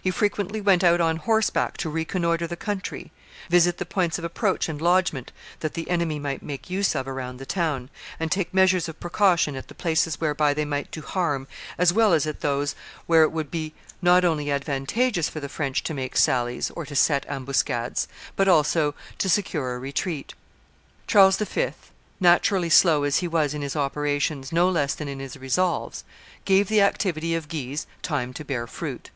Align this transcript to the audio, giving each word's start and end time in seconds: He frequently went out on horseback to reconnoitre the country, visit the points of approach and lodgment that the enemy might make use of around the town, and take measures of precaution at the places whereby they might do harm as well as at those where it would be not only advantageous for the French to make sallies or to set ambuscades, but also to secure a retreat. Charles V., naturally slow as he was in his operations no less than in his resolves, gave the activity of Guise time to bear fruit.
He 0.00 0.10
frequently 0.10 0.58
went 0.62 0.82
out 0.82 1.02
on 1.02 1.16
horseback 1.18 1.76
to 1.76 1.90
reconnoitre 1.90 2.46
the 2.46 2.56
country, 2.56 3.12
visit 3.50 3.76
the 3.76 3.84
points 3.84 4.18
of 4.18 4.24
approach 4.24 4.70
and 4.70 4.80
lodgment 4.80 5.32
that 5.60 5.74
the 5.74 5.90
enemy 5.90 6.18
might 6.18 6.42
make 6.42 6.70
use 6.70 6.94
of 6.94 7.06
around 7.06 7.36
the 7.36 7.44
town, 7.44 7.90
and 8.18 8.32
take 8.32 8.54
measures 8.54 8.88
of 8.88 8.98
precaution 9.00 9.54
at 9.54 9.68
the 9.68 9.74
places 9.74 10.18
whereby 10.18 10.54
they 10.54 10.64
might 10.64 10.90
do 10.90 11.02
harm 11.02 11.46
as 11.76 11.92
well 11.92 12.14
as 12.14 12.26
at 12.26 12.40
those 12.40 12.74
where 13.06 13.22
it 13.22 13.32
would 13.32 13.50
be 13.50 13.74
not 14.00 14.24
only 14.24 14.50
advantageous 14.50 15.28
for 15.28 15.40
the 15.40 15.46
French 15.50 15.82
to 15.82 15.92
make 15.92 16.16
sallies 16.16 16.70
or 16.70 16.86
to 16.86 16.96
set 16.96 17.26
ambuscades, 17.28 18.08
but 18.34 18.48
also 18.48 18.94
to 19.18 19.28
secure 19.28 19.74
a 19.74 19.78
retreat. 19.78 20.32
Charles 21.06 21.36
V., 21.36 21.72
naturally 22.18 22.70
slow 22.70 23.02
as 23.02 23.18
he 23.18 23.28
was 23.28 23.52
in 23.52 23.60
his 23.60 23.76
operations 23.76 24.52
no 24.52 24.70
less 24.70 24.94
than 24.94 25.06
in 25.06 25.18
his 25.20 25.36
resolves, 25.36 26.02
gave 26.46 26.68
the 26.68 26.80
activity 26.80 27.34
of 27.34 27.50
Guise 27.50 27.86
time 28.00 28.32
to 28.32 28.42
bear 28.42 28.66
fruit. 28.66 29.10